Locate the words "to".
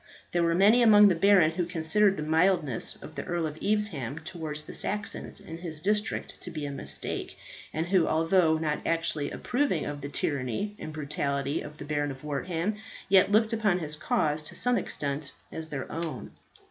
6.41-6.49, 14.41-14.55